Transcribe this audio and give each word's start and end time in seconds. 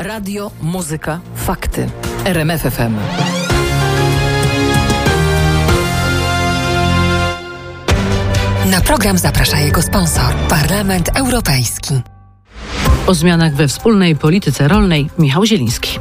Radio, 0.00 0.50
muzyka, 0.62 1.20
fakty. 1.36 1.88
RMFFM. 2.24 2.94
Na 8.70 8.80
program 8.80 9.18
zaprasza 9.18 9.58
jego 9.58 9.82
sponsor, 9.82 10.34
Parlament 10.48 11.10
Europejski. 11.14 11.94
O 13.06 13.14
zmianach 13.14 13.54
we 13.54 13.68
wspólnej 13.68 14.16
polityce 14.16 14.68
rolnej 14.68 15.10
Michał 15.18 15.44
Zieliński. 15.46 15.98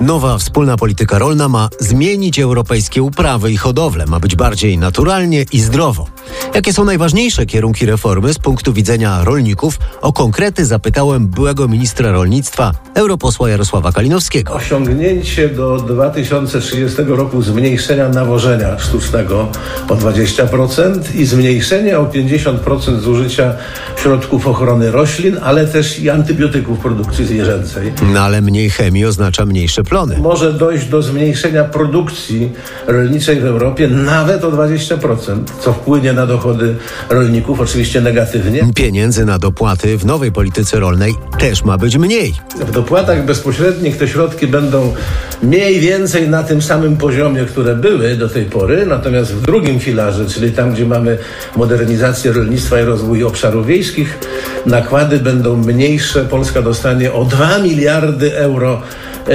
Nowa 0.00 0.38
wspólna 0.38 0.76
polityka 0.76 1.18
rolna 1.18 1.48
ma 1.48 1.68
zmienić 1.80 2.38
europejskie 2.38 3.02
uprawy 3.02 3.52
i 3.52 3.56
hodowlę, 3.56 4.06
ma 4.06 4.20
być 4.20 4.36
bardziej 4.36 4.78
naturalnie 4.78 5.44
i 5.52 5.60
zdrowo. 5.60 6.06
Jakie 6.54 6.72
są 6.72 6.84
najważniejsze 6.84 7.46
kierunki 7.46 7.86
reformy 7.86 8.34
z 8.34 8.38
punktu 8.38 8.72
widzenia 8.72 9.24
rolników? 9.24 9.78
O 10.02 10.12
konkrety 10.12 10.66
zapytałem 10.66 11.26
byłego 11.26 11.68
ministra 11.68 12.12
rolnictwa, 12.12 12.72
europosła 12.94 13.50
Jarosława 13.50 13.92
Kalinowskiego. 13.92 14.54
Osiągnięcie 14.54 15.48
do 15.48 15.76
2030 15.76 17.02
roku 17.06 17.42
zmniejszenia 17.42 18.08
nawożenia 18.08 18.78
sztucznego 18.78 19.48
o 19.88 19.94
20% 19.94 21.00
i 21.14 21.26
zmniejszenie 21.26 21.98
o 21.98 22.04
50% 22.04 23.00
zużycia 23.00 23.54
środków 23.96 24.46
ochrony 24.46 24.90
roślin, 24.90 25.36
ale 25.42 25.66
też 25.66 25.98
i 25.98 26.10
antybiotyków 26.10 26.78
produkcji 26.78 27.26
zwierzęcej. 27.26 27.92
No 28.12 28.20
ale 28.20 28.40
mniej 28.40 28.70
chemii 28.70 29.04
oznacza 29.04 29.46
mniejsze 29.46 29.84
plony. 29.84 30.18
Może 30.18 30.52
dojść 30.52 30.86
do 30.86 31.02
zmniejszenia 31.02 31.64
produkcji 31.64 32.52
rolniczej 32.86 33.40
w 33.40 33.46
Europie 33.46 33.88
nawet 33.88 34.44
o 34.44 34.50
20%, 34.50 35.38
co 35.60 35.72
wpłynie 35.72 36.12
na 36.14 36.26
dochody 36.26 36.74
rolników, 37.10 37.60
oczywiście 37.60 38.00
negatywnie. 38.00 38.68
Pieniędzy 38.74 39.24
na 39.24 39.38
dopłaty 39.38 39.98
w 39.98 40.06
nowej 40.06 40.32
polityce 40.32 40.80
rolnej 40.80 41.14
też 41.38 41.64
ma 41.64 41.78
być 41.78 41.96
mniej. 41.96 42.34
W 42.60 42.70
dopłatach 42.70 43.24
bezpośrednich 43.24 43.96
te 43.96 44.08
środki 44.08 44.46
będą 44.46 44.94
mniej 45.42 45.80
więcej 45.80 46.28
na 46.28 46.42
tym 46.42 46.62
samym 46.62 46.96
poziomie, 46.96 47.44
które 47.44 47.76
były 47.76 48.16
do 48.16 48.28
tej 48.28 48.44
pory, 48.44 48.86
natomiast 48.86 49.34
w 49.34 49.42
drugim 49.42 49.80
filarze, 49.80 50.26
czyli 50.26 50.52
tam, 50.52 50.72
gdzie 50.72 50.84
mamy 50.84 51.18
modernizację 51.56 52.32
rolnictwa 52.32 52.80
i 52.80 52.84
rozwój 52.84 53.24
obszarów 53.24 53.66
wiejskich, 53.66 54.18
nakłady 54.66 55.18
będą 55.18 55.56
mniejsze. 55.56 56.24
Polska 56.24 56.62
dostanie 56.62 57.12
o 57.12 57.24
2 57.24 57.58
miliardy 57.58 58.36
euro 58.36 58.82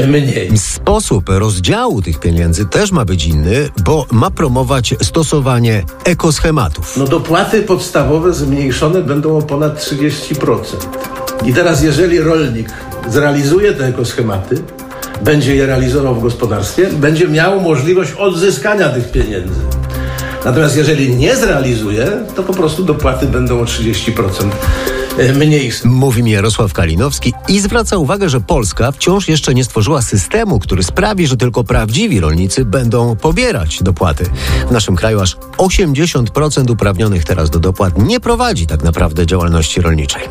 mniej. 0.08 0.58
Sposób 0.58 1.30
rozdziału 1.30 2.02
tych 2.02 2.20
pieniędzy 2.20 2.66
też 2.66 2.92
ma 2.92 3.06
być 3.06 3.26
inny, 3.26 3.70
bo 3.84 4.06
ma 4.12 4.32
promować 4.32 4.96
stosowanie 5.02 5.84
ekoschematów. 6.04 6.98
No 6.98 7.06
dopłaty 7.06 7.62
podstawowe 7.62 8.34
zmniejszone 8.34 9.02
będą 9.02 9.38
o 9.38 9.42
ponad 9.42 9.80
30%. 9.80 10.64
I 11.46 11.54
teraz 11.54 11.84
jeżeli 11.84 12.20
rolnik 12.20 12.70
zrealizuje 13.08 13.74
te 13.74 13.86
ekoschematy, 13.86 14.64
będzie 15.22 15.56
je 15.56 15.66
realizował 15.66 16.16
w 16.16 16.22
gospodarstwie, 16.22 16.90
będzie 16.94 17.28
miał 17.28 17.62
możliwość 17.62 18.12
odzyskania 18.12 18.90
tych 18.90 19.12
pieniędzy. 19.12 19.62
Natomiast 20.46 20.78
jeżeli 20.78 21.16
nie 21.16 21.36
zrealizuje, 21.36 22.08
to 22.36 22.44
po 22.44 22.54
prostu 22.54 22.84
dopłaty 22.84 23.26
będą 23.26 23.60
o 23.60 23.64
30% 23.64 24.12
mniejsze. 25.20 25.88
Mówi 25.88 26.24
mi 26.24 26.32
Jarosław 26.32 26.74
Kalinowski 26.74 27.34
i 27.48 27.60
zwraca 27.60 27.98
uwagę, 27.98 28.30
że 28.30 28.42
Polska 28.42 28.92
wciąż 28.92 29.28
jeszcze 29.28 29.54
nie 29.54 29.64
stworzyła 29.64 30.02
systemu, 30.02 30.60
który 30.60 30.84
sprawi, 30.84 31.28
że 31.28 31.38
tylko 31.38 31.64
prawdziwi 31.64 32.20
rolnicy 32.20 32.66
będą 32.66 33.16
pobierać 33.16 33.84
dopłaty. 33.84 34.26
W 34.70 34.72
naszym 34.72 34.96
kraju 34.96 35.20
aż 35.20 35.38
80% 35.58 36.72
uprawnionych 36.72 37.24
teraz 37.24 37.50
do 37.50 37.60
dopłat 37.60 37.98
nie 37.98 38.20
prowadzi 38.20 38.68
tak 38.68 38.84
naprawdę 38.84 39.26
działalności 39.26 39.82
rolniczej. 39.82 40.22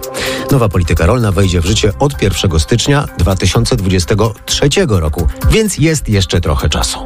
Nowa 0.51 0.69
polityka 0.69 1.07
rolna 1.07 1.33
wejdzie 1.33 1.61
w 1.61 1.65
życie 1.67 1.93
od 1.99 2.23
1 2.23 2.61
stycznia 2.61 3.07
2023 3.19 4.69
roku, 4.89 5.27
więc 5.51 5.79
jest 5.79 6.09
jeszcze 6.09 6.41
trochę 6.41 6.69
czasu. 6.69 6.99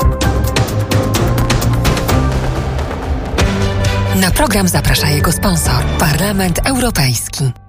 Na 4.17 4.31
program 4.31 4.69
zaprasza 4.69 5.11
jego 5.11 5.33
sponsor, 5.33 5.85
Parlament 5.99 6.59
Europejski. 6.65 7.62